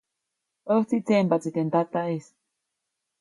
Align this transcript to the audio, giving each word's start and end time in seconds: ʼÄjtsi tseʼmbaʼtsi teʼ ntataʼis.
ʼÄjtsi 0.69 0.97
tseʼmbaʼtsi 1.05 1.49
teʼ 1.55 1.65
ntataʼis. 1.67 2.25